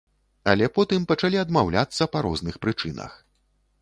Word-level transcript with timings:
Але 0.53 0.69
потым 0.77 1.05
пачалі 1.11 1.37
адмаўляцца 1.43 2.09
па 2.17 2.25
розных 2.27 2.59
прычынах. 2.65 3.11